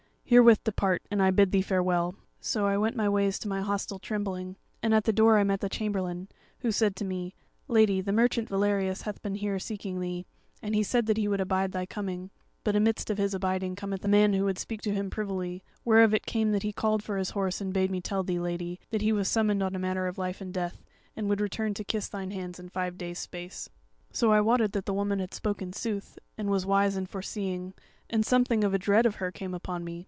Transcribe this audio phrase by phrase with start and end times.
[0.23, 3.99] Herewith depart, and I bid thee farewell.' "So I went my ways to my hostel
[3.99, 7.35] trembling, and at the door I met the chamberlain, who said to me,
[7.67, 10.25] 'Lady, the merchant Valerius hath been here seeking thee,
[10.61, 12.29] and he said that he would abide thy coming;
[12.63, 16.13] but amidst of his abiding cometh a man who would speak to him privily; whereof
[16.13, 19.01] it came that he called for his horse and bade me tell thee, Lady, that
[19.01, 20.81] he was summoned on a matter of life and death,
[21.13, 23.69] and would return to kiss thine hands in five days' space.'
[24.13, 27.73] "So I wotted that the woman had spoken sooth, and was wise and foreseeing,
[28.09, 29.99] and something of a dread of her came upon me.